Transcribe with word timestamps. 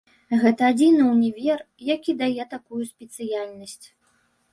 Гэта 0.43 0.69
адзіны 0.71 1.01
ўнівер, 1.09 1.59
які 1.89 2.15
дае 2.21 2.43
такую 2.55 2.79
спецыяльнасць. 2.93 3.85